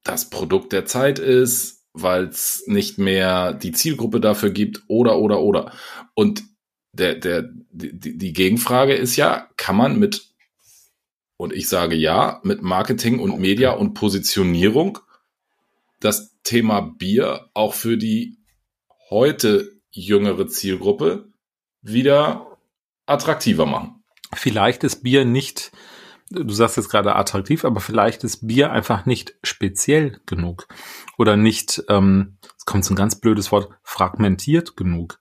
das 0.04 0.30
Produkt 0.30 0.74
der 0.74 0.86
Zeit 0.86 1.18
ist, 1.18 1.81
weil 1.94 2.26
es 2.26 2.64
nicht 2.68 2.98
mehr 2.98 3.54
die 3.54 3.72
Zielgruppe 3.72 4.20
dafür 4.20 4.50
gibt 4.50 4.84
oder 4.88 5.18
oder 5.18 5.42
oder. 5.42 5.74
Und 6.14 6.44
der, 6.94 7.16
der, 7.16 7.50
die, 7.72 8.18
die 8.18 8.34
Gegenfrage 8.34 8.94
ist 8.94 9.16
ja, 9.16 9.50
kann 9.58 9.76
man 9.76 10.00
mit, 10.00 10.30
und 11.38 11.54
ich 11.54 11.68
sage 11.70 11.96
ja, 11.96 12.40
mit 12.44 12.62
Marketing 12.62 13.20
und 13.20 13.40
Media 13.40 13.72
und 13.72 13.94
Positionierung 13.94 15.00
das 16.00 16.38
Thema 16.44 16.82
Bier 16.82 17.50
auch 17.54 17.74
für 17.74 17.98
die 17.98 18.38
heute 19.10 19.72
jüngere 19.92 20.48
Zielgruppe 20.48 21.32
wieder 21.82 22.58
attraktiver 23.06 23.66
machen. 23.66 24.04
Vielleicht 24.34 24.84
ist 24.84 25.04
Bier 25.04 25.26
nicht 25.26 25.72
du 26.32 26.54
sagst 26.54 26.78
jetzt 26.78 26.90
gerade 26.90 27.16
attraktiv, 27.16 27.66
aber 27.66 27.80
vielleicht 27.80 28.24
ist 28.24 28.48
Bier 28.48 28.72
einfach 28.72 29.06
nicht 29.06 29.36
speziell 29.44 30.20
genug 30.26 30.68
oder 31.18 31.36
nicht, 31.36 31.84
ähm, 31.90 32.38
es 32.58 32.66
kommt 32.66 32.86
so 32.86 32.94
ein 32.94 32.98
ganz 32.98 33.20
blödes 33.20 33.52
Wort, 33.52 33.70
fragmentiert 33.84 34.76
genug, 34.76 35.20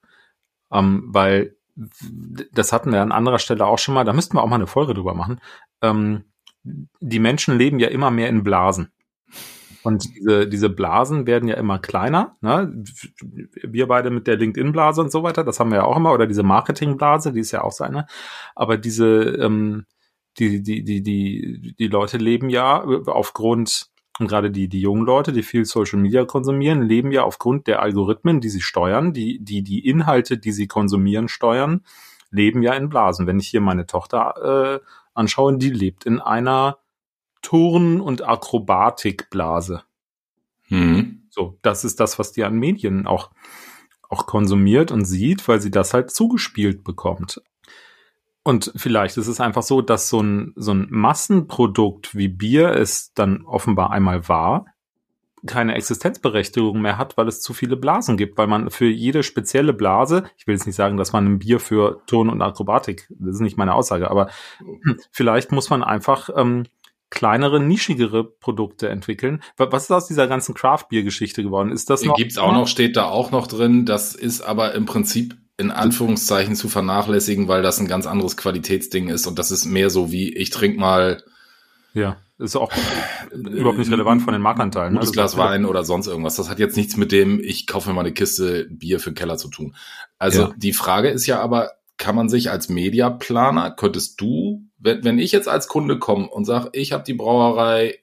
ähm, 0.73 1.05
weil 1.09 1.57
das 2.52 2.73
hatten 2.73 2.93
wir 2.93 3.00
an 3.00 3.12
anderer 3.12 3.38
Stelle 3.38 3.67
auch 3.67 3.79
schon 3.79 3.95
mal, 3.95 4.05
da 4.05 4.12
müssten 4.12 4.37
wir 4.37 4.43
auch 4.43 4.49
mal 4.49 4.57
eine 4.57 4.67
Folge 4.67 4.95
drüber 4.95 5.14
machen. 5.14 5.40
Ähm, 5.83 6.25
die 6.62 7.19
Menschen 7.19 7.57
leben 7.57 7.79
ja 7.79 7.88
immer 7.88 8.11
mehr 8.11 8.29
in 8.29 8.45
Blasen. 8.45 8.93
Und 9.83 10.14
diese, 10.14 10.47
diese 10.47 10.69
Blasen 10.69 11.26
werden 11.26 11.49
ja 11.49 11.57
immer 11.57 11.79
kleiner. 11.79 12.37
Ne? 12.43 12.85
Wir 13.62 13.88
beide 13.88 14.11
mit 14.11 14.26
der 14.26 14.37
LinkedIn-Blase 14.37 15.00
und 15.00 15.11
so 15.11 15.23
weiter, 15.23 15.43
das 15.43 15.59
haben 15.59 15.71
wir 15.71 15.79
ja 15.79 15.85
auch 15.85 15.97
immer, 15.97 16.12
oder 16.12 16.26
diese 16.26 16.43
Marketing-Blase, 16.43 17.33
die 17.33 17.40
ist 17.40 17.52
ja 17.52 17.62
auch 17.62 17.73
so 17.73 17.85
eine. 17.85 18.07
Aber 18.55 18.76
diese, 18.76 19.07
ähm, 19.07 19.87
die, 20.41 20.63
die, 20.63 20.83
die, 20.83 21.03
die, 21.03 21.75
die 21.79 21.87
Leute 21.87 22.17
leben 22.17 22.51
ja 22.51 22.83
aufgrund, 22.83 23.91
und 24.19 24.27
gerade 24.29 24.51
die, 24.51 24.69
die 24.69 24.81
jungen 24.81 25.05
Leute, 25.05 25.33
die 25.33 25.43
viel 25.43 25.65
Social 25.65 25.99
Media 25.99 26.25
konsumieren, 26.25 26.83
leben 26.83 27.13
ja 27.13 27.23
aufgrund 27.25 27.67
der 27.67 27.83
Algorithmen, 27.83 28.41
die 28.41 28.49
sie 28.49 28.61
steuern, 28.61 29.13
die, 29.13 29.39
die, 29.39 29.63
die 29.63 29.87
Inhalte, 29.87 30.39
die 30.39 30.53
sie 30.53 30.67
konsumieren, 30.67 31.29
steuern, 31.29 31.85
leben 32.31 32.63
ja 32.63 32.75
in 32.75 32.89
Blasen. 32.89 33.27
Wenn 33.27 33.39
ich 33.39 33.49
hier 33.49 33.61
meine 33.61 33.87
Tochter 33.87 34.81
äh, 34.83 34.87
anschaue, 35.15 35.57
die 35.59 35.71
lebt 35.71 36.05
in 36.05 36.21
einer 36.21 36.79
Turn- 37.43 38.01
und 38.01 38.27
Akrobatikblase. 38.27 39.83
Mhm. 40.69 41.23
So, 41.31 41.59
das 41.63 41.85
ist 41.85 42.01
das, 42.01 42.19
was 42.19 42.33
die 42.33 42.45
an 42.45 42.59
Medien 42.59 43.07
auch 43.07 43.31
auch 44.11 44.27
konsumiert 44.27 44.91
und 44.91 45.05
sieht, 45.05 45.47
weil 45.47 45.61
sie 45.61 45.71
das 45.71 45.95
halt 45.95 46.11
zugespielt 46.11 46.83
bekommt. 46.83 47.41
Und 48.50 48.73
vielleicht 48.75 49.16
ist 49.16 49.28
es 49.28 49.38
einfach 49.38 49.62
so, 49.62 49.80
dass 49.80 50.09
so 50.09 50.21
ein, 50.21 50.54
so 50.57 50.75
ein 50.75 50.88
Massenprodukt 50.90 52.16
wie 52.16 52.26
Bier 52.26 52.73
es 52.73 53.14
dann 53.14 53.45
offenbar 53.47 53.92
einmal 53.92 54.26
war, 54.28 54.66
keine 55.47 55.76
Existenzberechtigung 55.76 56.83
mehr 56.83 56.99
hat, 56.99 57.16
weil 57.16 57.28
es 57.28 57.40
zu 57.40 57.54
viele 57.54 57.76
Blasen 57.76 58.16
gibt, 58.16 58.38
weil 58.38 58.49
man 58.49 58.69
für 58.71 58.87
jede 58.87 59.23
spezielle 59.23 59.73
Blase, 59.73 60.25
ich 60.37 60.49
will 60.49 60.57
jetzt 60.57 60.66
nicht 60.66 60.75
sagen, 60.75 60.97
dass 60.97 61.12
man 61.12 61.26
ein 61.26 61.38
Bier 61.38 61.61
für 61.61 62.02
Turn 62.07 62.28
und 62.28 62.42
Akrobatik, 62.42 63.07
das 63.21 63.37
ist 63.37 63.40
nicht 63.40 63.57
meine 63.57 63.73
Aussage, 63.73 64.11
aber 64.11 64.30
vielleicht 65.12 65.52
muss 65.52 65.71
man 65.71 65.85
einfach 65.85 66.28
ähm, 66.35 66.64
kleinere, 67.09 67.61
nischigere 67.61 68.25
Produkte 68.25 68.88
entwickeln. 68.88 69.45
Was 69.59 69.85
ist 69.85 69.92
aus 69.92 70.09
dieser 70.09 70.26
ganzen 70.26 70.57
Craft-Bier-Geschichte 70.57 71.45
geworden? 71.45 71.71
Ist 71.71 71.88
das 71.88 72.02
noch? 72.02 72.16
Gibt's 72.16 72.37
auch 72.37 72.52
noch, 72.52 72.66
steht 72.66 72.97
da 72.97 73.04
auch 73.04 73.30
noch 73.30 73.47
drin. 73.47 73.87
Das 73.87 74.16
ist 74.16 74.40
aber 74.40 74.75
im 74.75 74.87
Prinzip 74.87 75.37
in 75.61 75.71
Anführungszeichen 75.71 76.57
zu 76.57 76.69
vernachlässigen, 76.69 77.47
weil 77.47 77.62
das 77.62 77.79
ein 77.79 77.87
ganz 77.87 78.07
anderes 78.07 78.38
Qualitätsding 78.38 79.09
ist 79.09 79.26
und 79.26 79.38
das 79.38 79.50
ist 79.50 79.67
mehr 79.67 79.90
so 79.90 80.11
wie, 80.11 80.35
ich 80.35 80.49
trink 80.49 80.79
mal. 80.79 81.23
Ja, 81.93 82.17
ist 82.38 82.57
auch 82.57 82.73
überhaupt 83.31 83.79
nicht 83.79 83.90
relevant 83.90 84.23
von 84.23 84.33
den 84.33 84.40
Marktanteilen. 84.40 84.95
Ne? 84.95 85.00
Gutes 85.00 85.12
Glas 85.12 85.37
Wein 85.37 85.67
oder 85.67 85.85
sonst 85.85 86.07
irgendwas. 86.07 86.37
Das 86.37 86.49
hat 86.49 86.59
jetzt 86.59 86.79
nichts 86.79 86.97
mit 86.97 87.12
dem, 87.12 87.38
ich 87.38 87.67
kaufe 87.67 87.90
mir 87.90 87.95
mal 87.95 88.00
eine 88.00 88.14
Kiste 88.14 88.67
Bier 88.71 89.00
für 89.00 89.11
den 89.11 89.17
Keller 89.17 89.37
zu 89.37 89.49
tun. 89.49 89.76
Also 90.19 90.43
ja. 90.43 90.55
die 90.57 90.73
Frage 90.73 91.11
ist 91.11 91.26
ja 91.26 91.40
aber, 91.40 91.73
kann 91.99 92.17
man 92.17 92.31
sich 92.31 92.50
als 92.50 92.71
Mediaplaner, 92.71 93.73
könntest 93.73 94.19
du, 94.23 94.62
wenn, 94.79 95.05
wenn 95.05 95.19
ich 95.19 95.33
jetzt 95.33 95.49
als 95.49 95.69
Kunde 95.69 95.99
komme 95.99 96.29
und 96.29 96.47
sage, 96.47 96.71
ich 96.73 96.93
habe 96.93 97.05
die 97.05 97.12
Brauerei, 97.12 97.99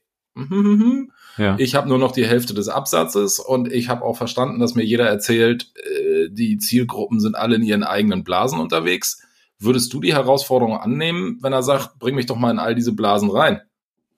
ja. 1.37 1.55
ich 1.57 1.75
habe 1.75 1.89
nur 1.89 1.97
noch 1.97 2.11
die 2.11 2.25
Hälfte 2.25 2.53
des 2.53 2.67
Absatzes 2.67 3.39
und 3.39 3.71
ich 3.71 3.89
habe 3.89 4.03
auch 4.03 4.17
verstanden, 4.17 4.59
dass 4.59 4.75
mir 4.75 4.83
jeder 4.83 5.07
erzählt, 5.07 5.71
äh, 5.75 6.29
die 6.29 6.57
Zielgruppen 6.57 7.19
sind 7.19 7.35
alle 7.35 7.55
in 7.55 7.63
ihren 7.63 7.83
eigenen 7.83 8.23
Blasen 8.23 8.59
unterwegs. 8.59 9.21
Würdest 9.59 9.91
du 9.93 9.99
die 9.99 10.13
Herausforderung 10.13 10.77
annehmen, 10.77 11.39
wenn 11.41 11.53
er 11.53 11.63
sagt, 11.63 11.97
bring 11.99 12.15
mich 12.15 12.27
doch 12.27 12.37
mal 12.37 12.51
in 12.51 12.59
all 12.59 12.75
diese 12.75 12.93
Blasen 12.93 13.31
rein? 13.31 13.61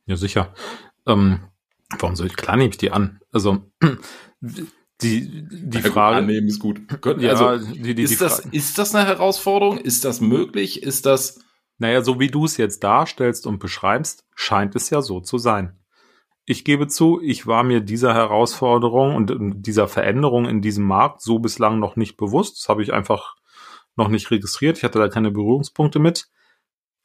Ja, 0.05 0.17
sicher. 0.17 0.53
Ähm, 1.07 1.39
warum 1.97 2.15
soll 2.15 2.27
ich, 2.27 2.35
klar 2.35 2.57
nehme 2.57 2.69
ich 2.69 2.77
die 2.77 2.91
an. 2.91 3.19
Also, 3.31 3.63
die, 4.41 5.47
die 5.49 5.77
ja, 5.77 5.91
Frage. 5.91 6.17
Annehmen 6.17 6.47
ist 6.47 6.59
gut. 6.59 6.81
Ja, 7.19 7.29
also, 7.29 7.73
die, 7.73 7.95
die, 7.95 8.03
ist, 8.03 8.21
das, 8.21 8.39
ist 8.39 8.77
das 8.77 8.93
eine 8.93 9.07
Herausforderung? 9.07 9.77
Ist 9.77 10.03
das 10.05 10.19
möglich? 10.19 10.83
Ist 10.83 11.05
das. 11.05 11.39
Naja, 11.77 12.01
so 12.01 12.19
wie 12.19 12.27
du 12.27 12.43
es 12.43 12.57
jetzt 12.57 12.83
darstellst 12.83 13.47
und 13.47 13.59
beschreibst, 13.59 14.25
scheint 14.35 14.75
es 14.75 14.89
ja 14.89 15.01
so 15.01 15.21
zu 15.21 15.37
sein. 15.37 15.78
Ich 16.51 16.65
gebe 16.65 16.87
zu, 16.87 17.21
ich 17.21 17.45
war 17.45 17.61
mir 17.61 17.79
dieser 17.79 18.15
Herausforderung 18.15 19.13
und 19.13 19.31
dieser 19.67 19.87
Veränderung 19.87 20.45
in 20.45 20.63
diesem 20.63 20.83
Markt 20.83 21.21
so 21.21 21.37
bislang 21.37 21.77
noch 21.77 21.95
nicht 21.95 22.17
bewusst. 22.17 22.57
Das 22.57 22.69
habe 22.69 22.81
ich 22.81 22.91
einfach 22.91 23.35
noch 23.95 24.07
nicht 24.07 24.31
registriert. 24.31 24.75
Ich 24.79 24.83
hatte 24.83 24.97
da 24.97 25.09
keine 25.09 25.29
Berührungspunkte 25.29 25.99
mit. 25.99 26.27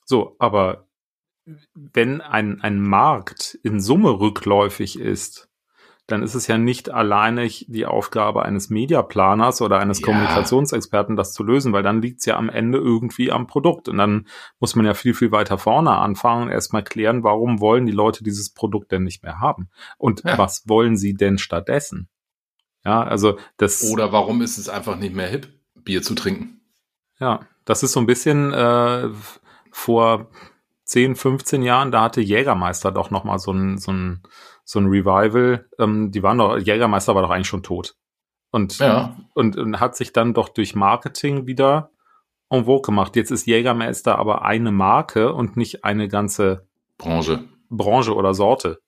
So, 0.07 0.35
aber 0.39 0.89
wenn 1.75 2.23
ein, 2.23 2.63
ein 2.63 2.81
Markt 2.81 3.59
in 3.63 3.81
Summe 3.81 4.19
rückläufig 4.19 4.99
ist, 4.99 5.51
dann 6.07 6.23
ist 6.23 6.35
es 6.35 6.47
ja 6.47 6.59
nicht 6.59 6.91
alleinig 6.91 7.65
die 7.69 7.87
Aufgabe 7.87 8.45
eines 8.45 8.69
Mediaplaners 8.69 9.63
oder 9.63 9.79
eines 9.79 10.01
ja. 10.01 10.07
Kommunikationsexperten, 10.07 11.17
das 11.17 11.33
zu 11.33 11.43
lösen, 11.43 11.73
weil 11.73 11.83
dann 11.83 12.03
liegt 12.03 12.21
es 12.21 12.27
ja 12.27 12.37
am 12.37 12.51
Ende 12.51 12.79
irgendwie 12.79 13.33
am 13.33 13.47
Produkt. 13.47 13.89
Und 13.89 13.97
dann 13.97 14.27
muss 14.61 14.77
man 14.77 14.85
ja 14.85 14.93
viel, 14.93 15.15
viel 15.15 15.33
weiter 15.33 15.57
vorne 15.57 15.93
anfangen 15.93 16.45
und 16.45 16.51
erstmal 16.51 16.85
klären, 16.85 17.23
warum 17.23 17.61
wollen 17.61 17.87
die 17.87 17.93
Leute 17.93 18.23
dieses 18.23 18.53
Produkt 18.53 18.93
denn 18.93 19.05
nicht 19.05 19.23
mehr 19.23 19.41
haben? 19.41 19.71
Und 19.97 20.25
ja. 20.25 20.37
was 20.37 20.69
wollen 20.69 20.97
sie 20.97 21.15
denn 21.15 21.39
stattdessen? 21.39 22.09
Ja, 22.85 23.03
also 23.03 23.39
das. 23.57 23.91
Oder 23.91 24.13
warum 24.13 24.43
ist 24.43 24.59
es 24.59 24.69
einfach 24.69 24.97
nicht 24.97 25.15
mehr 25.15 25.29
hip, 25.29 25.49
Bier 25.75 26.03
zu 26.03 26.15
trinken? 26.15 26.61
Ja, 27.19 27.41
das 27.65 27.83
ist 27.83 27.93
so 27.93 28.01
ein 28.01 28.07
bisschen 28.07 28.53
äh, 28.53 29.09
vor 29.71 30.29
10, 30.85 31.17
15 31.17 31.63
Jahren, 31.63 31.91
da 31.91 32.03
hatte 32.03 32.21
Jägermeister 32.21 32.93
doch 32.93 33.11
noch 33.11 33.25
mal 33.25 33.39
so 33.39 33.53
ein, 33.53 33.79
so 33.79 33.91
ein 33.91 34.23
so 34.65 34.79
ein 34.79 34.87
Revival. 34.87 35.69
Ähm, 35.79 36.11
die 36.11 36.23
waren 36.23 36.39
doch, 36.39 36.59
Jägermeister 36.59 37.15
war 37.15 37.23
doch 37.23 37.31
eigentlich 37.31 37.49
schon 37.49 37.63
tot. 37.63 37.97
Und, 38.51 38.79
ja. 38.79 39.17
und, 39.35 39.57
und 39.57 39.81
hat 39.81 39.97
sich 39.97 40.13
dann 40.13 40.33
doch 40.33 40.49
durch 40.49 40.75
Marketing 40.75 41.47
wieder 41.47 41.91
en 42.51 42.65
vogue 42.65 42.83
gemacht. 42.83 43.17
Jetzt 43.17 43.31
ist 43.31 43.47
Jägermeister 43.47 44.19
aber 44.19 44.45
eine 44.45 44.71
Marke 44.71 45.33
und 45.33 45.57
nicht 45.57 45.85
eine 45.85 46.09
ganze 46.09 46.67
Branche. 46.97 47.45
Branche 47.69 48.15
oder 48.15 48.33
Sorte. 48.33 48.81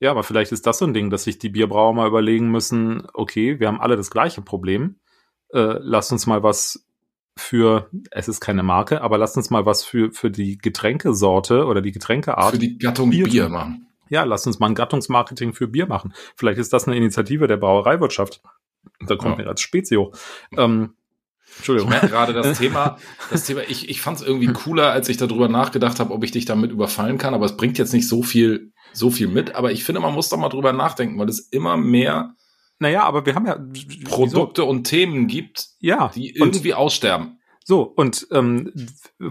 Ja, 0.00 0.10
aber 0.10 0.22
vielleicht 0.22 0.52
ist 0.52 0.66
das 0.66 0.78
so 0.78 0.84
ein 0.84 0.94
Ding, 0.94 1.10
dass 1.10 1.24
sich 1.24 1.38
die 1.38 1.48
Bierbrauer 1.48 1.94
mal 1.94 2.06
überlegen 2.06 2.50
müssen, 2.50 3.08
okay, 3.14 3.58
wir 3.58 3.66
haben 3.66 3.80
alle 3.80 3.96
das 3.96 4.10
gleiche 4.10 4.42
Problem. 4.42 5.00
Äh, 5.52 5.78
lasst 5.80 6.12
uns 6.12 6.26
mal 6.26 6.42
was 6.42 6.86
für, 7.36 7.88
es 8.10 8.28
ist 8.28 8.40
keine 8.40 8.62
Marke, 8.62 9.00
aber 9.00 9.16
lasst 9.16 9.36
uns 9.36 9.50
mal 9.50 9.64
was 9.64 9.84
für, 9.84 10.12
für 10.12 10.30
die 10.30 10.58
Getränkesorte 10.58 11.64
oder 11.64 11.80
die 11.80 11.92
Getränkeart. 11.92 12.52
Für 12.52 12.58
die 12.58 12.78
Gattung 12.78 13.10
Bier, 13.10 13.24
Bier 13.24 13.48
machen 13.48 13.87
ja, 14.08 14.24
lass 14.24 14.46
uns 14.46 14.58
mal 14.58 14.66
ein 14.66 14.74
Gattungsmarketing 14.74 15.54
für 15.54 15.68
Bier 15.68 15.86
machen. 15.86 16.12
Vielleicht 16.36 16.58
ist 16.58 16.72
das 16.72 16.86
eine 16.86 16.96
Initiative 16.96 17.46
der 17.46 17.56
Brauereiwirtschaft. 17.56 18.42
Da 19.06 19.16
kommt 19.16 19.38
ja. 19.38 19.44
mir 19.44 19.50
als 19.50 19.60
Spezio. 19.60 20.12
Ähm, 20.56 20.94
Entschuldigung. 21.56 21.90
Ich 21.90 22.00
merke 22.00 22.08
gerade 22.08 22.32
das 22.32 22.58
Thema, 22.58 22.98
das 23.30 23.44
Thema, 23.44 23.62
ich, 23.68 23.88
ich 23.88 24.00
fand 24.00 24.20
es 24.20 24.26
irgendwie 24.26 24.52
cooler, 24.52 24.92
als 24.92 25.08
ich 25.08 25.16
darüber 25.16 25.48
nachgedacht 25.48 25.98
habe, 26.00 26.12
ob 26.12 26.24
ich 26.24 26.30
dich 26.30 26.44
damit 26.44 26.70
überfallen 26.70 27.18
kann, 27.18 27.34
aber 27.34 27.46
es 27.46 27.56
bringt 27.56 27.78
jetzt 27.78 27.92
nicht 27.92 28.08
so 28.08 28.22
viel, 28.22 28.72
so 28.92 29.10
viel 29.10 29.28
mit. 29.28 29.54
Aber 29.54 29.72
ich 29.72 29.84
finde, 29.84 30.00
man 30.00 30.14
muss 30.14 30.28
da 30.28 30.36
mal 30.36 30.48
drüber 30.48 30.72
nachdenken, 30.72 31.18
weil 31.18 31.28
es 31.28 31.40
immer 31.40 31.76
mehr 31.76 32.34
naja, 32.78 33.02
aber 33.02 33.26
wir 33.26 33.34
haben 33.34 33.46
ja 33.46 33.58
Produkte 34.08 34.62
wieso? 34.62 34.70
und 34.70 34.84
Themen 34.84 35.26
gibt, 35.26 35.68
ja, 35.80 36.10
die 36.14 36.36
irgendwie 36.36 36.72
und, 36.72 36.78
aussterben. 36.78 37.38
So, 37.64 37.82
und 37.82 38.26
ähm, 38.30 38.72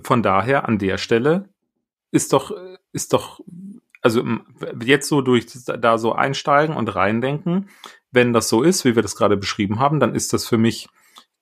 von 0.03 0.21
daher 0.21 0.67
an 0.67 0.79
der 0.79 0.97
Stelle 0.97 1.49
ist 2.11 2.33
doch, 2.33 2.51
ist 2.91 3.13
doch 3.13 3.39
also 4.01 4.23
jetzt 4.83 5.09
so 5.09 5.21
durch 5.21 5.47
da 5.65 5.97
so 5.97 6.13
einsteigen 6.13 6.75
und 6.75 6.95
reindenken, 6.95 7.69
wenn 8.11 8.33
das 8.33 8.49
so 8.49 8.63
ist, 8.63 8.85
wie 8.85 8.95
wir 8.95 9.01
das 9.01 9.15
gerade 9.15 9.37
beschrieben 9.37 9.79
haben, 9.79 9.99
dann 9.99 10.15
ist 10.15 10.33
das 10.33 10.47
für 10.47 10.57
mich 10.57 10.87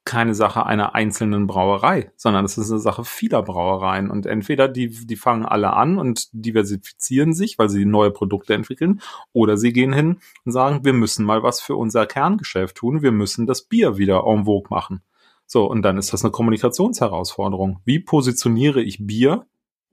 keine 0.05 0.35
Sache 0.35 0.65
einer 0.67 0.93
einzelnen 0.93 1.47
Brauerei, 1.47 2.11
sondern 2.15 2.45
es 2.45 2.59
ist 2.59 2.69
eine 2.69 2.79
Sache 2.79 3.03
vieler 3.03 3.41
Brauereien. 3.41 4.11
Und 4.11 4.27
entweder 4.27 4.67
die, 4.67 4.89
die 4.89 5.15
fangen 5.15 5.45
alle 5.45 5.73
an 5.73 5.97
und 5.97 6.29
diversifizieren 6.31 7.33
sich, 7.33 7.57
weil 7.57 7.69
sie 7.69 7.85
neue 7.85 8.11
Produkte 8.11 8.53
entwickeln, 8.53 9.01
oder 9.33 9.57
sie 9.57 9.73
gehen 9.73 9.93
hin 9.93 10.19
und 10.45 10.51
sagen, 10.51 10.85
wir 10.85 10.93
müssen 10.93 11.25
mal 11.25 11.41
was 11.41 11.59
für 11.59 11.75
unser 11.75 12.05
Kerngeschäft 12.05 12.77
tun, 12.77 13.01
wir 13.01 13.11
müssen 13.11 13.47
das 13.47 13.63
Bier 13.63 13.97
wieder 13.97 14.23
en 14.27 14.45
vogue 14.45 14.69
machen. 14.69 15.01
So, 15.47 15.65
und 15.65 15.81
dann 15.81 15.97
ist 15.97 16.13
das 16.13 16.23
eine 16.23 16.31
Kommunikationsherausforderung. 16.31 17.79
Wie 17.83 17.99
positioniere 17.99 18.81
ich 18.81 19.05
Bier 19.05 19.47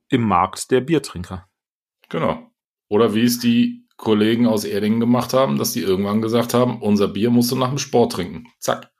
im 0.09 0.23
Markt 0.23 0.71
der 0.71 0.83
Biertrinker? 0.83 1.49
Genau. 2.11 2.52
Oder 2.93 3.15
wie 3.15 3.25
es 3.25 3.39
die 3.39 3.87
Kollegen 3.97 4.47
aus 4.47 4.65
Erdingen 4.65 5.01
gemacht 5.01 5.33
haben, 5.33 5.57
dass 5.57 5.73
die 5.73 5.81
irgendwann 5.81 6.21
gesagt 6.21 6.53
haben, 6.53 6.83
unser 6.83 7.09
Bier 7.09 7.31
musst 7.31 7.51
du 7.51 7.57
nach 7.57 7.71
dem 7.71 7.79
Sport 7.79 8.13
trinken. 8.13 8.49
Zack. 8.59 8.93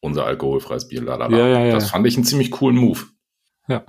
Unser 0.00 0.24
alkoholfreies 0.24 0.88
Bier, 0.88 1.02
lalala. 1.02 1.36
Ja, 1.36 1.46
ja, 1.46 1.64
ja. 1.66 1.74
Das 1.74 1.90
fand 1.90 2.06
ich 2.06 2.16
einen 2.16 2.24
ziemlich 2.24 2.50
coolen 2.50 2.78
Move. 2.78 3.00
Ja. 3.68 3.84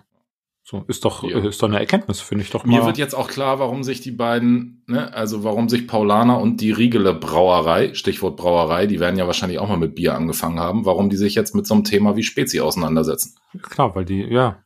So, 0.61 0.83
ist 0.89 1.05
doch, 1.05 1.23
ja. 1.23 1.39
ist 1.39 1.63
doch 1.63 1.69
eine 1.69 1.79
Erkenntnis, 1.79 2.19
finde 2.19 2.43
ich 2.43 2.49
doch 2.49 2.65
mal. 2.65 2.79
Mir 2.79 2.85
wird 2.85 2.97
jetzt 2.97 3.13
auch 3.15 3.29
klar, 3.29 3.59
warum 3.59 3.85
sich 3.85 4.01
die 4.01 4.11
beiden, 4.11 4.83
ne, 4.87 5.13
also 5.13 5.45
warum 5.45 5.69
sich 5.69 5.87
Paulaner 5.87 6.37
und 6.41 6.59
die 6.59 6.71
Riegele 6.71 7.13
Brauerei, 7.13 7.93
Stichwort 7.93 8.35
Brauerei, 8.35 8.87
die 8.87 8.99
werden 8.99 9.17
ja 9.17 9.25
wahrscheinlich 9.25 9.59
auch 9.59 9.69
mal 9.69 9.77
mit 9.77 9.95
Bier 9.95 10.15
angefangen 10.15 10.59
haben, 10.59 10.83
warum 10.83 11.09
die 11.09 11.15
sich 11.15 11.33
jetzt 11.35 11.55
mit 11.55 11.65
so 11.65 11.75
einem 11.75 11.85
Thema 11.85 12.17
wie 12.17 12.23
Spezi 12.23 12.59
auseinandersetzen. 12.59 13.37
Klar, 13.61 13.95
weil 13.95 14.03
die, 14.03 14.21
ja. 14.21 14.65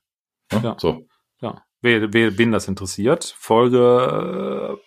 Ja, 0.51 0.60
ja. 0.63 0.75
so. 0.80 1.06
Ja 1.42 1.62
wer, 1.84 2.13
wer, 2.13 2.38
wen 2.38 2.52
das 2.52 2.68
interessiert. 2.68 3.36
Folge 3.38 4.80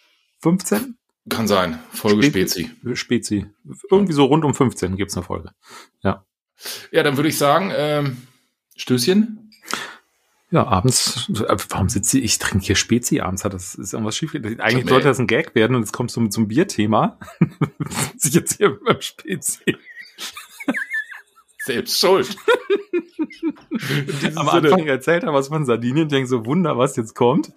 15? 0.43 0.97
Kann 1.29 1.49
sein. 1.49 1.79
Folge 1.93 2.23
Spezi. 2.23 2.71
Spezi. 2.71 2.97
Spezi. 2.97 3.47
Irgendwie 3.91 4.13
so 4.13 4.25
rund 4.25 4.45
um 4.45 4.55
15 4.55 4.97
gibt's 4.97 5.17
eine 5.17 5.25
Folge. 5.25 5.51
Ja. 6.03 6.25
Ja, 6.91 7.03
dann 7.03 7.17
würde 7.17 7.29
ich 7.29 7.39
sagen, 7.39 7.73
ähm, 7.75 8.17
Stößchen. 8.77 9.51
Ja, 10.51 10.65
abends, 10.65 11.27
warum 11.71 11.89
sitze 11.89 12.19
ich? 12.19 12.25
Ich 12.25 12.39
trinke 12.39 12.65
hier 12.65 12.77
Spezi 12.77 13.19
abends, 13.19 13.45
hat 13.45 13.53
das 13.53 13.75
ist 13.75 13.93
irgendwas 13.93 14.17
schief. 14.17 14.35
Eigentlich 14.35 14.89
sollte 14.89 15.09
das 15.09 15.19
ein 15.19 15.27
Gag 15.27 15.57
werden 15.57 15.75
und 15.75 15.83
jetzt 15.83 15.93
kommst 15.93 16.17
du 16.17 16.27
zum 16.29 16.47
Bierthema. 16.47 17.19
sitze 18.17 18.29
ich 18.29 18.35
jetzt 18.35 18.57
hier 18.57 18.79
beim 18.81 19.01
Spezi. 19.01 19.77
Selbst 21.65 21.99
schuld. 21.99 22.37
Am 24.37 24.49
Anfang 24.49 24.87
erzählt 24.87 25.25
er 25.25 25.33
was 25.33 25.49
von 25.49 25.65
Sardinien, 25.65 26.09
denkt 26.09 26.29
so, 26.29 26.47
Wunder, 26.47 26.79
was 26.79 26.97
jetzt 26.97 27.15
kommt. 27.15 27.53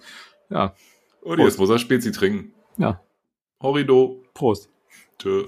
Ja. 0.50 0.74
Und 1.22 1.40
jetzt 1.40 1.60
muss 1.60 1.70
er 1.70 1.80
Spezi 1.80 2.12
trinken. 2.12 2.54
Ja. 2.78 3.02
Horrido. 3.62 4.24
Prost. 4.34 4.70
Tschö. 5.18 5.46